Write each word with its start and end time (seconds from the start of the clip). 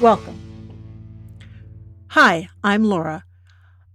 Welcome. 0.00 0.38
Hi, 2.08 2.50
I'm 2.62 2.84
Laura. 2.84 3.24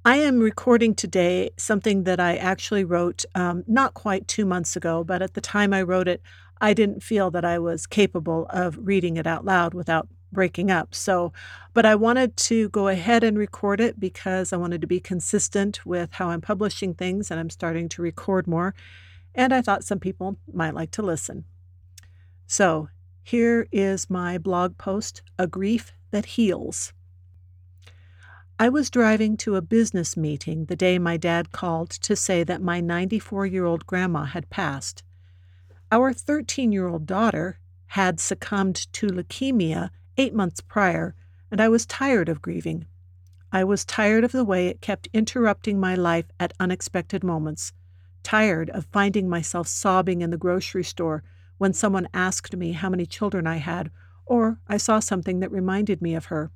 I 0.03 0.17
am 0.17 0.39
recording 0.39 0.95
today 0.95 1.51
something 1.57 2.05
that 2.05 2.19
I 2.19 2.37
actually 2.37 2.83
wrote 2.83 3.23
um, 3.35 3.63
not 3.67 3.93
quite 3.93 4.27
two 4.27 4.47
months 4.47 4.75
ago, 4.75 5.03
but 5.03 5.21
at 5.21 5.35
the 5.35 5.41
time 5.41 5.75
I 5.75 5.83
wrote 5.83 6.07
it, 6.07 6.23
I 6.59 6.73
didn't 6.73 7.03
feel 7.03 7.29
that 7.29 7.45
I 7.45 7.59
was 7.59 7.85
capable 7.85 8.47
of 8.49 8.79
reading 8.81 9.17
it 9.17 9.27
out 9.27 9.45
loud 9.45 9.75
without 9.75 10.07
breaking 10.31 10.71
up. 10.71 10.95
So, 10.95 11.33
but 11.71 11.85
I 11.85 11.93
wanted 11.93 12.35
to 12.37 12.69
go 12.69 12.87
ahead 12.87 13.23
and 13.23 13.37
record 13.37 13.79
it 13.79 13.99
because 13.99 14.51
I 14.51 14.57
wanted 14.57 14.81
to 14.81 14.87
be 14.87 14.99
consistent 14.99 15.85
with 15.85 16.13
how 16.13 16.29
I'm 16.29 16.41
publishing 16.41 16.95
things 16.95 17.29
and 17.29 17.39
I'm 17.39 17.51
starting 17.51 17.87
to 17.89 18.01
record 18.01 18.47
more. 18.47 18.73
And 19.35 19.53
I 19.53 19.61
thought 19.61 19.83
some 19.83 19.99
people 19.99 20.37
might 20.51 20.73
like 20.73 20.89
to 20.91 21.03
listen. 21.03 21.45
So, 22.47 22.89
here 23.23 23.67
is 23.71 24.09
my 24.09 24.37
blog 24.37 24.77
post 24.77 25.21
A 25.37 25.47
Grief 25.47 25.93
That 26.09 26.25
Heals. 26.25 26.91
I 28.59 28.67
was 28.67 28.89
driving 28.89 29.37
to 29.37 29.55
a 29.55 29.61
business 29.61 30.17
meeting 30.17 30.65
the 30.65 30.75
day 30.75 30.99
my 30.99 31.17
dad 31.17 31.51
called 31.51 31.89
to 31.91 32.15
say 32.15 32.43
that 32.43 32.61
my 32.61 32.81
94 32.81 33.45
year 33.45 33.65
old 33.65 33.85
grandma 33.85 34.25
had 34.25 34.49
passed. 34.49 35.03
Our 35.91 36.13
13 36.13 36.71
year 36.71 36.87
old 36.87 37.05
daughter 37.05 37.59
had 37.87 38.19
succumbed 38.19 38.91
to 38.93 39.07
leukemia 39.07 39.91
eight 40.17 40.33
months 40.33 40.61
prior, 40.61 41.15
and 41.51 41.61
I 41.61 41.69
was 41.69 41.85
tired 41.85 42.27
of 42.27 42.41
grieving. 42.41 42.85
I 43.51 43.63
was 43.63 43.85
tired 43.85 44.23
of 44.23 44.31
the 44.31 44.45
way 44.45 44.67
it 44.67 44.81
kept 44.81 45.09
interrupting 45.13 45.79
my 45.79 45.95
life 45.95 46.31
at 46.39 46.53
unexpected 46.59 47.23
moments, 47.23 47.73
tired 48.23 48.69
of 48.71 48.87
finding 48.91 49.29
myself 49.29 49.67
sobbing 49.67 50.21
in 50.21 50.31
the 50.31 50.37
grocery 50.37 50.83
store 50.83 51.23
when 51.61 51.73
someone 51.73 52.07
asked 52.11 52.55
me 52.55 52.71
how 52.71 52.89
many 52.89 53.05
children 53.05 53.45
I 53.45 53.57
had, 53.57 53.91
or 54.25 54.57
I 54.67 54.77
saw 54.77 54.97
something 54.97 55.41
that 55.41 55.51
reminded 55.51 56.01
me 56.01 56.15
of 56.15 56.25
her. 56.25 56.49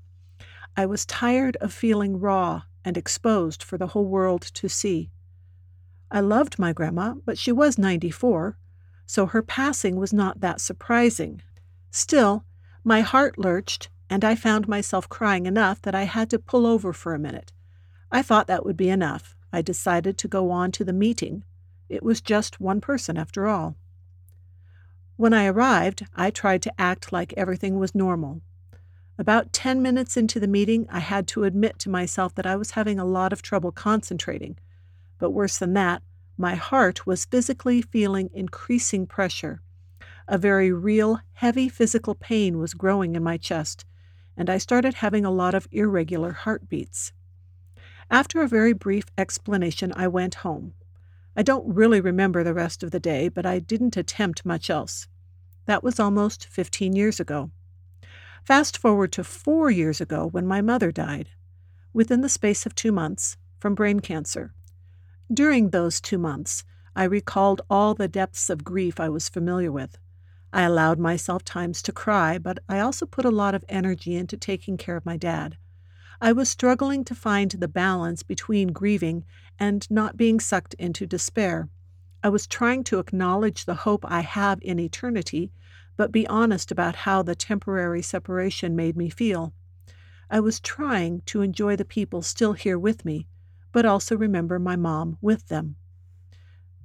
I 0.76 0.88
was 0.88 1.06
tired 1.06 1.58
of 1.58 1.72
feeling 1.72 2.20
raw 2.20 2.64
and 2.84 2.98
exposed 2.98 3.62
for 3.62 3.78
the 3.78 3.86
whole 3.90 4.08
world 4.08 4.42
to 4.42 4.68
see. 4.68 5.12
I 6.10 6.22
loved 6.22 6.58
my 6.58 6.74
grandma, 6.74 7.14
but 7.24 7.38
she 7.38 7.52
was 7.52 7.78
94, 7.78 8.58
so 9.06 9.28
her 9.28 9.44
passing 9.44 9.98
was 9.98 10.12
not 10.12 10.40
that 10.40 10.60
surprising. 10.60 11.44
Still, 11.92 12.44
my 12.84 13.02
heart 13.02 13.38
lurched, 13.38 13.90
and 14.10 14.26
I 14.26 14.34
found 14.34 14.68
myself 14.68 15.08
crying 15.08 15.46
enough 15.46 15.84
that 15.84 15.94
I 15.94 16.06
had 16.06 16.32
to 16.32 16.40
pull 16.40 16.66
over 16.66 16.92
for 16.92 17.14
a 17.14 17.20
minute. 17.20 17.54
I 18.12 18.24
thought 18.24 18.48
that 18.48 18.66
would 18.66 18.76
be 18.76 18.90
enough. 18.90 19.36
I 19.54 19.62
decided 19.62 20.18
to 20.18 20.28
go 20.28 20.50
on 20.50 20.72
to 20.72 20.84
the 20.84 20.94
meeting. 20.94 21.44
It 21.90 22.02
was 22.02 22.22
just 22.22 22.60
one 22.60 22.82
person, 22.82 23.18
after 23.18 23.46
all. 23.46 23.76
When 25.18 25.34
I 25.34 25.46
arrived, 25.46 26.06
I 26.14 26.30
tried 26.30 26.62
to 26.64 26.74
act 26.78 27.14
like 27.14 27.34
everything 27.38 27.80
was 27.80 27.96
normal. 27.96 28.42
About 29.18 29.54
10 29.54 29.82
minutes 29.82 30.18
into 30.18 30.42
the 30.42 30.48
meeting, 30.48 30.88
I 30.90 31.00
had 31.00 31.26
to 31.30 31.46
admit 31.46 31.80
to 31.80 31.90
myself 31.90 32.36
that 32.36 32.46
I 32.46 32.58
was 32.58 32.72
having 32.72 33.00
a 33.00 33.06
lot 33.06 33.32
of 33.32 33.42
trouble 33.42 33.72
concentrating. 33.72 34.58
But 35.18 35.32
worse 35.32 35.58
than 35.58 35.72
that, 35.74 36.04
my 36.38 36.56
heart 36.56 37.08
was 37.08 37.24
physically 37.24 37.82
feeling 37.82 38.30
increasing 38.34 39.08
pressure. 39.08 39.62
A 40.28 40.38
very 40.38 40.74
real, 40.74 41.22
heavy 41.32 41.70
physical 41.70 42.16
pain 42.16 42.58
was 42.58 42.74
growing 42.74 43.16
in 43.16 43.24
my 43.24 43.38
chest, 43.38 43.86
and 44.36 44.50
I 44.50 44.58
started 44.58 44.96
having 44.96 45.24
a 45.24 45.32
lot 45.32 45.54
of 45.54 45.70
irregular 45.72 46.34
heartbeats. 46.34 47.14
After 48.12 48.42
a 48.42 48.50
very 48.50 48.74
brief 48.74 49.06
explanation, 49.18 49.94
I 49.96 50.10
went 50.10 50.36
home. 50.36 50.74
I 51.38 51.42
don't 51.44 51.74
really 51.74 52.02
remember 52.02 52.44
the 52.44 52.54
rest 52.54 52.84
of 52.84 52.92
the 52.92 53.00
day, 53.00 53.30
but 53.30 53.46
I 53.46 53.60
didn't 53.60 53.98
attempt 53.98 54.46
much 54.46 54.70
else. 54.70 55.08
That 55.66 55.84
was 55.84 56.00
almost 56.00 56.48
15 56.48 56.96
years 56.96 57.20
ago. 57.20 57.52
Fast 58.44 58.78
forward 58.78 59.12
to 59.14 59.24
four 59.24 59.72
years 59.72 60.00
ago 60.00 60.28
when 60.28 60.46
my 60.46 60.62
mother 60.62 60.92
died, 60.92 61.30
within 61.94 62.22
the 62.22 62.30
space 62.30 62.66
of 62.66 62.76
two 62.76 62.92
months, 62.92 63.38
from 63.60 63.74
brain 63.74 64.00
cancer. 64.00 64.54
During 65.34 65.70
those 65.70 66.00
two 66.00 66.20
months, 66.20 66.64
I 66.96 67.06
recalled 67.06 67.62
all 67.70 67.96
the 67.96 68.08
depths 68.08 68.50
of 68.50 68.64
grief 68.64 69.00
I 69.00 69.10
was 69.10 69.28
familiar 69.28 69.72
with. 69.72 69.98
I 70.54 70.62
allowed 70.62 71.00
myself 71.00 71.44
times 71.44 71.82
to 71.82 71.92
cry, 71.92 72.38
but 72.38 72.60
I 72.70 72.80
also 72.80 73.06
put 73.06 73.26
a 73.26 73.32
lot 73.32 73.56
of 73.56 73.66
energy 73.68 74.16
into 74.16 74.38
taking 74.38 74.78
care 74.78 74.96
of 74.96 75.06
my 75.06 75.18
dad. 75.18 75.58
I 76.22 76.32
was 76.32 76.48
struggling 76.48 77.04
to 77.06 77.16
find 77.16 77.52
the 77.52 77.68
balance 77.68 78.24
between 78.24 78.70
grieving 78.72 79.26
and 79.60 79.90
not 79.92 80.16
being 80.16 80.40
sucked 80.40 80.74
into 80.76 81.06
despair. 81.06 81.68
I 82.26 82.30
was 82.30 82.48
trying 82.48 82.84
to 82.86 82.98
acknowledge 82.98 83.66
the 83.66 83.76
hope 83.76 84.04
I 84.08 84.22
have 84.22 84.58
in 84.64 84.80
eternity, 84.80 85.52
but 85.96 86.12
be 86.12 86.26
honest 86.26 86.72
about 86.72 86.96
how 86.96 87.22
the 87.22 87.36
temporary 87.36 88.02
separation 88.02 88.76
made 88.76 88.98
me 88.98 89.12
feel. 89.12 89.54
I 90.28 90.40
was 90.40 90.60
trying 90.60 91.22
to 91.28 91.44
enjoy 91.44 91.76
the 91.76 91.86
people 91.86 92.24
still 92.24 92.54
here 92.54 92.80
with 92.80 93.06
me, 93.06 93.28
but 93.72 93.86
also 93.86 94.18
remember 94.18 94.58
my 94.58 94.76
mom 94.76 95.20
with 95.22 95.50
them. 95.50 95.76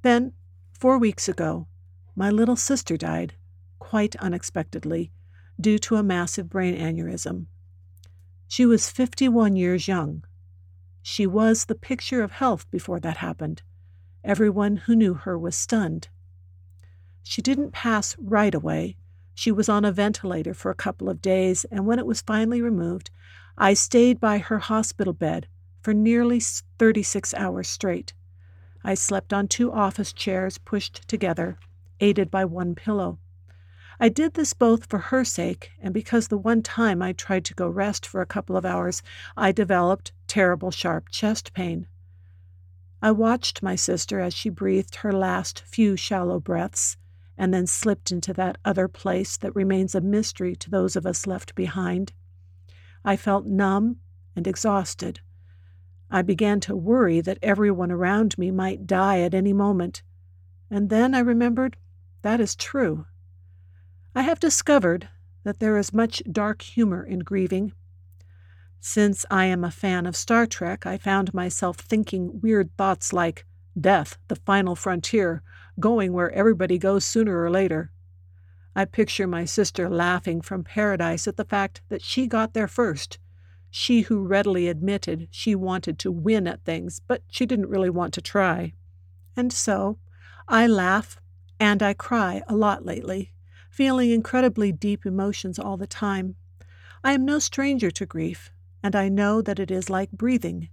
Then, 0.02 0.34
four 0.74 0.98
weeks 0.98 1.26
ago, 1.26 1.68
my 2.14 2.28
little 2.28 2.54
sister 2.54 2.98
died, 2.98 3.32
quite 3.78 4.16
unexpectedly, 4.16 5.10
due 5.58 5.78
to 5.78 5.96
a 5.96 6.02
massive 6.02 6.50
brain 6.50 6.76
aneurysm. 6.76 7.46
She 8.46 8.66
was 8.66 8.90
51 8.90 9.56
years 9.56 9.88
young. 9.88 10.22
She 11.00 11.26
was 11.26 11.64
the 11.64 11.74
picture 11.74 12.22
of 12.22 12.32
health 12.32 12.70
before 12.70 13.00
that 13.00 13.16
happened. 13.16 13.62
Everyone 14.24 14.76
who 14.76 14.94
knew 14.94 15.14
her 15.14 15.38
was 15.38 15.56
stunned. 15.56 16.08
She 17.22 17.40
didn't 17.40 17.72
pass 17.72 18.16
right 18.18 18.54
away. 18.54 18.96
She 19.34 19.50
was 19.50 19.68
on 19.68 19.84
a 19.84 19.92
ventilator 19.92 20.52
for 20.52 20.70
a 20.70 20.74
couple 20.74 21.08
of 21.08 21.22
days, 21.22 21.64
and 21.70 21.86
when 21.86 21.98
it 21.98 22.06
was 22.06 22.20
finally 22.20 22.60
removed, 22.60 23.10
I 23.56 23.74
stayed 23.74 24.20
by 24.20 24.38
her 24.38 24.58
hospital 24.58 25.12
bed 25.12 25.46
for 25.82 25.94
nearly 25.94 26.40
36 26.40 27.32
hours 27.34 27.68
straight. 27.68 28.12
I 28.84 28.94
slept 28.94 29.32
on 29.32 29.48
two 29.48 29.72
office 29.72 30.12
chairs 30.12 30.58
pushed 30.58 31.06
together, 31.08 31.58
aided 32.00 32.30
by 32.30 32.44
one 32.44 32.74
pillow. 32.74 33.18
I 33.98 34.08
did 34.08 34.34
this 34.34 34.54
both 34.54 34.86
for 34.86 34.98
her 34.98 35.24
sake 35.24 35.72
and 35.80 35.92
because 35.92 36.28
the 36.28 36.38
one 36.38 36.62
time 36.62 37.02
I 37.02 37.12
tried 37.12 37.44
to 37.46 37.54
go 37.54 37.68
rest 37.68 38.06
for 38.06 38.22
a 38.22 38.26
couple 38.26 38.56
of 38.56 38.64
hours, 38.64 39.02
I 39.36 39.52
developed 39.52 40.12
terrible 40.26 40.70
sharp 40.70 41.10
chest 41.10 41.52
pain. 41.52 41.86
I 43.02 43.12
watched 43.12 43.62
my 43.62 43.76
sister 43.76 44.20
as 44.20 44.34
she 44.34 44.50
breathed 44.50 44.96
her 44.96 45.12
last 45.12 45.62
few 45.66 45.96
shallow 45.96 46.38
breaths 46.38 46.96
and 47.38 47.54
then 47.54 47.66
slipped 47.66 48.12
into 48.12 48.34
that 48.34 48.58
other 48.64 48.88
place 48.88 49.38
that 49.38 49.56
remains 49.56 49.94
a 49.94 50.00
mystery 50.02 50.54
to 50.56 50.68
those 50.68 50.96
of 50.96 51.06
us 51.06 51.26
left 51.26 51.54
behind. 51.54 52.12
I 53.02 53.16
felt 53.16 53.46
numb 53.46 53.96
and 54.36 54.46
exhausted. 54.46 55.20
I 56.10 56.20
began 56.20 56.60
to 56.60 56.76
worry 56.76 57.22
that 57.22 57.38
everyone 57.40 57.90
around 57.90 58.36
me 58.36 58.50
might 58.50 58.86
die 58.86 59.20
at 59.20 59.32
any 59.32 59.54
moment. 59.54 60.02
And 60.70 60.90
then 60.90 61.14
I 61.14 61.20
remembered 61.20 61.76
that 62.22 62.40
is 62.40 62.54
true. 62.54 63.06
I 64.14 64.22
have 64.22 64.40
discovered 64.40 65.08
that 65.44 65.60
there 65.60 65.78
is 65.78 65.94
much 65.94 66.22
dark 66.30 66.60
humor 66.60 67.02
in 67.02 67.20
grieving. 67.20 67.72
Since 68.80 69.26
I 69.30 69.44
am 69.44 69.62
a 69.62 69.70
fan 69.70 70.06
of 70.06 70.16
Star 70.16 70.46
Trek, 70.46 70.86
I 70.86 70.96
found 70.96 71.34
myself 71.34 71.76
thinking 71.76 72.40
weird 72.40 72.74
thoughts 72.76 73.12
like, 73.12 73.44
death, 73.78 74.18
the 74.28 74.36
final 74.36 74.74
frontier, 74.74 75.42
going 75.78 76.12
where 76.12 76.30
everybody 76.32 76.78
goes 76.78 77.04
sooner 77.04 77.42
or 77.42 77.50
later. 77.50 77.92
I 78.74 78.86
picture 78.86 79.26
my 79.26 79.44
sister 79.44 79.90
laughing 79.90 80.40
from 80.40 80.64
paradise 80.64 81.28
at 81.28 81.36
the 81.36 81.44
fact 81.44 81.82
that 81.88 82.02
she 82.02 82.26
got 82.26 82.54
there 82.54 82.68
first. 82.68 83.18
She 83.70 84.02
who 84.02 84.26
readily 84.26 84.66
admitted 84.66 85.28
she 85.30 85.54
wanted 85.54 85.98
to 86.00 86.10
win 86.10 86.46
at 86.46 86.64
things, 86.64 87.00
but 87.06 87.22
she 87.30 87.46
didn't 87.46 87.68
really 87.68 87.90
want 87.90 88.14
to 88.14 88.22
try. 88.22 88.72
And 89.36 89.52
so, 89.52 89.98
I 90.48 90.66
laugh 90.66 91.20
and 91.58 91.82
I 91.82 91.92
cry 91.92 92.42
a 92.48 92.56
lot 92.56 92.84
lately 92.84 93.32
feeling 93.70 94.10
incredibly 94.10 94.72
deep 94.72 95.06
emotions 95.06 95.58
all 95.58 95.76
the 95.76 95.86
time. 95.86 96.34
I 97.04 97.12
am 97.12 97.24
no 97.24 97.38
stranger 97.38 97.90
to 97.92 98.04
grief, 98.04 98.50
and 98.82 98.96
I 98.96 99.08
know 99.08 99.42
that 99.42 99.58
it 99.58 99.70
is 99.70 99.90
like 99.90 100.10
breathing. 100.10 100.68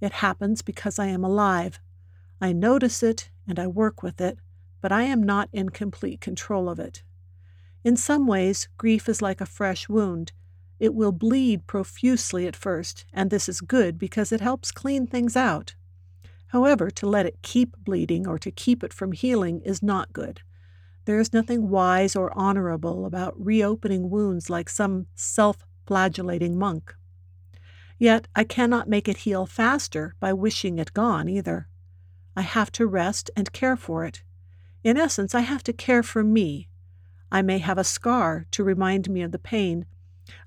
It 0.00 0.12
happens 0.12 0.62
because 0.62 0.98
I 0.98 1.06
am 1.06 1.24
alive. 1.24 1.80
I 2.40 2.52
notice 2.52 3.02
it 3.02 3.30
and 3.46 3.58
I 3.58 3.66
work 3.66 4.02
with 4.02 4.20
it, 4.20 4.38
but 4.80 4.92
I 4.92 5.02
am 5.02 5.22
not 5.22 5.48
in 5.52 5.70
complete 5.70 6.20
control 6.20 6.68
of 6.68 6.78
it. 6.78 7.02
In 7.84 7.96
some 7.96 8.26
ways, 8.26 8.68
grief 8.76 9.08
is 9.08 9.22
like 9.22 9.40
a 9.40 9.46
fresh 9.46 9.88
wound. 9.88 10.32
It 10.78 10.94
will 10.94 11.12
bleed 11.12 11.66
profusely 11.66 12.46
at 12.46 12.54
first, 12.54 13.04
and 13.12 13.30
this 13.30 13.48
is 13.48 13.60
good 13.60 13.98
because 13.98 14.30
it 14.30 14.40
helps 14.40 14.70
clean 14.70 15.06
things 15.06 15.36
out. 15.36 15.74
However, 16.48 16.90
to 16.90 17.06
let 17.06 17.26
it 17.26 17.42
keep 17.42 17.76
bleeding 17.84 18.26
or 18.26 18.38
to 18.38 18.50
keep 18.50 18.84
it 18.84 18.92
from 18.92 19.12
healing 19.12 19.60
is 19.62 19.82
not 19.82 20.12
good. 20.12 20.40
There 21.04 21.18
is 21.18 21.32
nothing 21.32 21.70
wise 21.70 22.14
or 22.14 22.36
honorable 22.38 23.06
about 23.06 23.34
reopening 23.42 24.10
wounds 24.10 24.48
like 24.48 24.68
some 24.68 25.06
self 25.14 25.64
flagellating 25.86 26.58
monk. 26.58 26.94
Yet 27.98 28.28
I 28.34 28.44
cannot 28.44 28.88
make 28.88 29.08
it 29.08 29.18
heal 29.18 29.44
faster 29.44 30.14
by 30.20 30.32
wishing 30.32 30.78
it 30.78 30.94
gone 30.94 31.28
either. 31.28 31.68
I 32.36 32.42
have 32.42 32.70
to 32.72 32.86
rest 32.86 33.30
and 33.36 33.52
care 33.52 33.76
for 33.76 34.04
it. 34.04 34.22
In 34.84 34.96
essence, 34.96 35.34
I 35.34 35.40
have 35.40 35.64
to 35.64 35.72
care 35.72 36.04
for 36.04 36.22
me. 36.22 36.68
I 37.32 37.42
may 37.42 37.58
have 37.58 37.78
a 37.78 37.84
scar 37.84 38.46
to 38.52 38.62
remind 38.62 39.10
me 39.10 39.22
of 39.22 39.32
the 39.32 39.38
pain. 39.38 39.86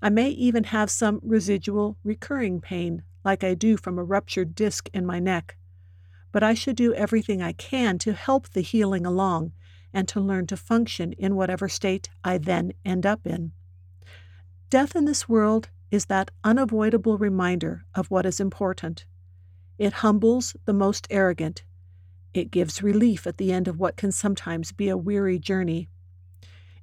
I 0.01 0.09
may 0.09 0.29
even 0.29 0.65
have 0.65 0.89
some 0.89 1.19
residual 1.21 1.97
recurring 2.03 2.61
pain, 2.61 3.03
like 3.25 3.43
I 3.43 3.53
do 3.53 3.75
from 3.75 3.99
a 3.99 4.03
ruptured 4.03 4.55
disc 4.55 4.89
in 4.93 5.05
my 5.05 5.19
neck. 5.19 5.57
But 6.31 6.43
I 6.43 6.53
should 6.53 6.77
do 6.77 6.93
everything 6.93 7.41
I 7.41 7.51
can 7.51 7.97
to 7.99 8.13
help 8.13 8.49
the 8.49 8.61
healing 8.61 9.05
along 9.05 9.51
and 9.93 10.07
to 10.07 10.21
learn 10.21 10.47
to 10.47 10.57
function 10.57 11.11
in 11.13 11.35
whatever 11.35 11.67
state 11.67 12.09
I 12.23 12.37
then 12.37 12.71
end 12.85 13.05
up 13.05 13.27
in. 13.27 13.51
Death 14.69 14.95
in 14.95 15.03
this 15.03 15.27
world 15.27 15.69
is 15.91 16.05
that 16.05 16.31
unavoidable 16.43 17.17
reminder 17.17 17.83
of 17.93 18.09
what 18.09 18.25
is 18.25 18.39
important. 18.39 19.05
It 19.77 19.93
humbles 19.93 20.55
the 20.65 20.73
most 20.73 21.05
arrogant. 21.09 21.63
It 22.33 22.49
gives 22.49 22.81
relief 22.81 23.27
at 23.27 23.37
the 23.37 23.51
end 23.51 23.67
of 23.67 23.77
what 23.77 23.97
can 23.97 24.11
sometimes 24.11 24.71
be 24.71 24.87
a 24.87 24.97
weary 24.97 25.37
journey. 25.37 25.89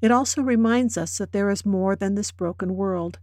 It 0.02 0.10
also 0.10 0.42
reminds 0.42 0.98
us 0.98 1.18
that 1.18 1.32
there 1.32 1.50
is 1.50 1.64
more 1.64 1.96
than 1.96 2.14
this 2.14 2.30
broken 2.30 2.76
world. 2.76 3.18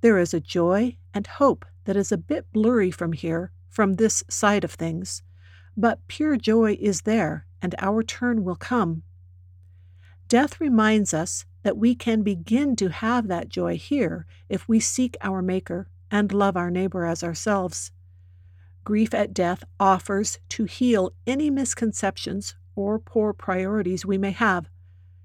There 0.00 0.18
is 0.18 0.34
a 0.34 0.40
joy 0.40 0.96
and 1.14 1.26
hope 1.26 1.64
that 1.84 1.96
is 1.96 2.10
a 2.10 2.18
bit 2.18 2.52
blurry 2.52 2.90
from 2.90 3.12
here, 3.12 3.52
from 3.68 3.94
this 3.94 4.24
side 4.28 4.64
of 4.64 4.72
things. 4.72 5.22
But 5.76 6.06
pure 6.08 6.36
joy 6.36 6.76
is 6.80 7.02
there, 7.02 7.46
and 7.62 7.74
our 7.78 8.02
turn 8.02 8.42
will 8.42 8.56
come. 8.56 9.02
Death 10.28 10.60
reminds 10.60 11.14
us 11.14 11.44
that 11.62 11.76
we 11.76 11.94
can 11.94 12.22
begin 12.22 12.74
to 12.76 12.88
have 12.88 13.28
that 13.28 13.48
joy 13.48 13.76
here 13.76 14.26
if 14.48 14.68
we 14.68 14.80
seek 14.80 15.16
our 15.20 15.42
Maker 15.42 15.88
and 16.10 16.32
love 16.32 16.56
our 16.56 16.70
neighbor 16.70 17.04
as 17.04 17.22
ourselves. 17.22 17.92
Grief 18.84 19.12
at 19.12 19.34
death 19.34 19.62
offers 19.78 20.38
to 20.48 20.64
heal 20.64 21.12
any 21.26 21.50
misconceptions 21.50 22.54
or 22.74 22.98
poor 22.98 23.32
priorities 23.32 24.06
we 24.06 24.16
may 24.18 24.30
have. 24.30 24.68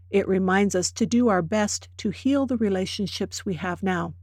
It 0.09 0.27
reminds 0.27 0.75
us 0.75 0.91
to 0.93 1.05
do 1.05 1.29
our 1.29 1.41
best 1.41 1.87
to 1.97 2.09
heal 2.09 2.45
the 2.45 2.57
relationships 2.57 3.45
we 3.45 3.55
have 3.55 3.81
now. 3.81 4.13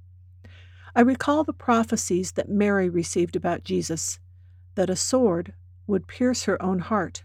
I 0.95 1.01
recall 1.01 1.43
the 1.45 1.55
prophecies 1.55 2.33
that 2.33 2.51
Mary 2.51 2.89
received 2.89 3.35
about 3.35 3.65
Jesus 3.65 4.21
that 4.75 4.91
a 4.91 4.97
sword 4.97 5.55
would 5.87 6.07
pierce 6.07 6.45
her 6.45 6.61
own 6.63 6.81
heart. 6.81 7.25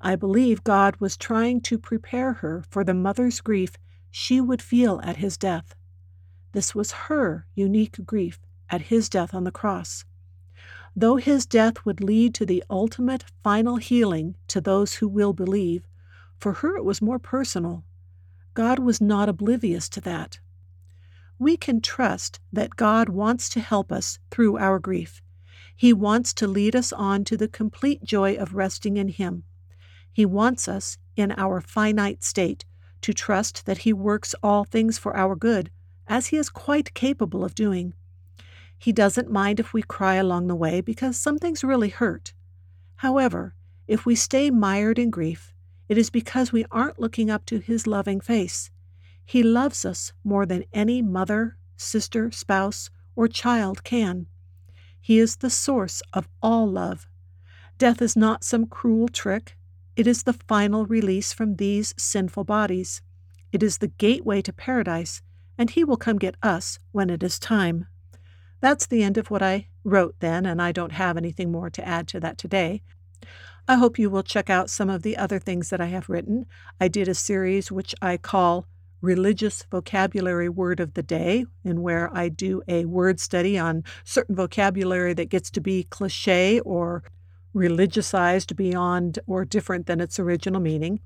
I 0.00 0.16
believe 0.16 0.64
God 0.64 0.96
was 0.96 1.16
trying 1.16 1.62
to 1.62 1.78
prepare 1.78 2.34
her 2.34 2.62
for 2.68 2.84
the 2.84 2.94
mother's 2.94 3.40
grief 3.40 3.72
she 4.16 4.40
would 4.40 4.62
feel 4.62 5.00
at 5.02 5.16
his 5.16 5.36
death. 5.36 5.74
This 6.52 6.72
was 6.72 7.08
her 7.08 7.48
unique 7.56 8.06
grief 8.06 8.38
at 8.70 8.82
his 8.82 9.08
death 9.08 9.34
on 9.34 9.42
the 9.42 9.50
cross. 9.50 10.04
Though 10.94 11.16
his 11.16 11.46
death 11.46 11.84
would 11.84 12.00
lead 12.00 12.32
to 12.36 12.46
the 12.46 12.62
ultimate 12.70 13.24
final 13.42 13.74
healing 13.78 14.36
to 14.46 14.60
those 14.60 14.94
who 14.94 15.08
will 15.08 15.32
believe, 15.32 15.88
for 16.38 16.52
her 16.52 16.76
it 16.76 16.84
was 16.84 17.02
more 17.02 17.18
personal. 17.18 17.82
God 18.54 18.78
was 18.78 19.00
not 19.00 19.28
oblivious 19.28 19.88
to 19.88 20.00
that. 20.02 20.38
We 21.36 21.56
can 21.56 21.80
trust 21.80 22.38
that 22.52 22.76
God 22.76 23.08
wants 23.08 23.48
to 23.48 23.60
help 23.60 23.90
us 23.90 24.20
through 24.30 24.58
our 24.58 24.78
grief. 24.78 25.22
He 25.74 25.92
wants 25.92 26.32
to 26.34 26.46
lead 26.46 26.76
us 26.76 26.92
on 26.92 27.24
to 27.24 27.36
the 27.36 27.48
complete 27.48 28.04
joy 28.04 28.36
of 28.36 28.54
resting 28.54 28.96
in 28.96 29.08
Him. 29.08 29.42
He 30.12 30.24
wants 30.24 30.68
us, 30.68 30.98
in 31.16 31.32
our 31.32 31.60
finite 31.60 32.22
state, 32.22 32.64
to 33.04 33.12
trust 33.12 33.66
that 33.66 33.84
He 33.84 33.92
works 33.92 34.34
all 34.42 34.64
things 34.64 34.96
for 34.96 35.14
our 35.14 35.36
good, 35.36 35.70
as 36.08 36.28
He 36.28 36.38
is 36.38 36.48
quite 36.48 36.94
capable 36.94 37.44
of 37.44 37.54
doing. 37.54 37.92
He 38.78 38.92
doesn't 38.92 39.30
mind 39.30 39.60
if 39.60 39.74
we 39.74 39.82
cry 39.82 40.14
along 40.14 40.46
the 40.46 40.54
way 40.54 40.80
because 40.80 41.18
some 41.18 41.36
things 41.36 41.62
really 41.62 41.90
hurt. 41.90 42.32
However, 42.96 43.54
if 43.86 44.06
we 44.06 44.14
stay 44.14 44.50
mired 44.50 44.98
in 44.98 45.10
grief, 45.10 45.52
it 45.86 45.98
is 45.98 46.08
because 46.08 46.50
we 46.50 46.64
aren't 46.70 46.98
looking 46.98 47.28
up 47.30 47.44
to 47.46 47.58
His 47.58 47.86
loving 47.86 48.20
face. 48.20 48.70
He 49.26 49.42
loves 49.42 49.84
us 49.84 50.14
more 50.24 50.46
than 50.46 50.64
any 50.72 51.02
mother, 51.02 51.58
sister, 51.76 52.30
spouse, 52.30 52.88
or 53.14 53.28
child 53.28 53.84
can. 53.84 54.28
He 54.98 55.18
is 55.18 55.36
the 55.36 55.50
source 55.50 56.00
of 56.14 56.26
all 56.42 56.66
love. 56.66 57.06
Death 57.76 58.00
is 58.00 58.16
not 58.16 58.44
some 58.44 58.64
cruel 58.66 59.08
trick, 59.08 59.58
it 59.96 60.06
is 60.06 60.22
the 60.24 60.32
final 60.32 60.86
release 60.86 61.32
from 61.32 61.56
these 61.56 61.94
sinful 61.96 62.44
bodies. 62.44 63.00
It 63.52 63.62
is 63.62 63.78
the 63.78 63.88
gateway 63.88 64.42
to 64.42 64.52
paradise, 64.52 65.22
and 65.56 65.70
He 65.70 65.84
will 65.84 65.96
come 65.96 66.18
get 66.18 66.36
us 66.42 66.78
when 66.92 67.10
it 67.10 67.22
is 67.22 67.38
time. 67.38 67.86
That's 68.60 68.86
the 68.86 69.02
end 69.02 69.18
of 69.18 69.30
what 69.30 69.42
I 69.42 69.68
wrote 69.84 70.16
then, 70.20 70.46
and 70.46 70.60
I 70.60 70.72
don't 70.72 70.92
have 70.92 71.16
anything 71.16 71.52
more 71.52 71.70
to 71.70 71.86
add 71.86 72.08
to 72.08 72.20
that 72.20 72.38
today. 72.38 72.82
I 73.68 73.76
hope 73.76 73.98
you 73.98 74.10
will 74.10 74.22
check 74.22 74.50
out 74.50 74.68
some 74.68 74.90
of 74.90 75.02
the 75.02 75.16
other 75.16 75.38
things 75.38 75.70
that 75.70 75.80
I 75.80 75.86
have 75.86 76.08
written. 76.08 76.46
I 76.80 76.88
did 76.88 77.08
a 77.08 77.14
series 77.14 77.70
which 77.70 77.94
I 78.02 78.16
call 78.16 78.66
Religious 79.00 79.64
Vocabulary 79.70 80.48
Word 80.48 80.80
of 80.80 80.94
the 80.94 81.02
Day, 81.02 81.46
in 81.62 81.82
where 81.82 82.14
I 82.16 82.30
do 82.30 82.62
a 82.66 82.84
word 82.86 83.20
study 83.20 83.58
on 83.58 83.84
certain 84.02 84.34
vocabulary 84.34 85.14
that 85.14 85.28
gets 85.28 85.50
to 85.52 85.60
be 85.60 85.84
cliche 85.84 86.60
or 86.60 87.04
religiousized 87.54 88.56
beyond 88.56 89.18
or 89.26 89.44
different 89.44 89.86
than 89.86 90.00
its 90.00 90.18
original 90.18 90.60
meaning. 90.60 91.00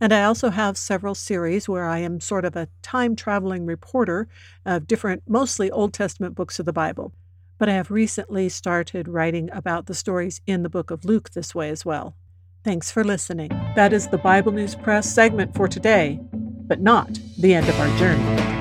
And 0.00 0.12
I 0.12 0.24
also 0.24 0.50
have 0.50 0.76
several 0.76 1.14
series 1.14 1.68
where 1.68 1.86
I 1.86 1.98
am 1.98 2.20
sort 2.20 2.44
of 2.44 2.56
a 2.56 2.68
time 2.82 3.14
traveling 3.14 3.66
reporter 3.66 4.28
of 4.66 4.88
different, 4.88 5.22
mostly 5.28 5.70
Old 5.70 5.94
Testament 5.94 6.34
books 6.34 6.58
of 6.58 6.66
the 6.66 6.72
Bible. 6.72 7.12
But 7.56 7.68
I 7.68 7.74
have 7.74 7.92
recently 7.92 8.48
started 8.48 9.06
writing 9.06 9.48
about 9.52 9.86
the 9.86 9.94
stories 9.94 10.40
in 10.44 10.64
the 10.64 10.68
book 10.68 10.90
of 10.90 11.04
Luke 11.04 11.30
this 11.30 11.54
way 11.54 11.70
as 11.70 11.84
well. 11.84 12.16
Thanks 12.64 12.90
for 12.90 13.04
listening. 13.04 13.50
That 13.76 13.92
is 13.92 14.08
the 14.08 14.18
Bible 14.18 14.50
News 14.50 14.74
Press 14.74 15.12
segment 15.12 15.54
for 15.54 15.68
today, 15.68 16.18
but 16.32 16.80
not 16.80 17.20
the 17.38 17.54
end 17.54 17.68
of 17.68 17.78
our 17.78 17.98
journey. 17.98 18.51